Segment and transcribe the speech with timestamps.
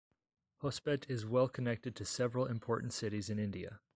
[0.63, 3.81] Hospet is well connected to several important cities in India.